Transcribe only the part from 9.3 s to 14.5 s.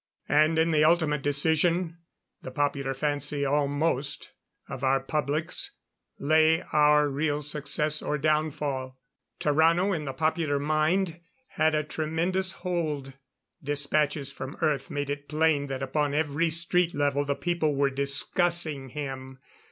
Tarrano in the popular mind had a tremendous hold. Dispatches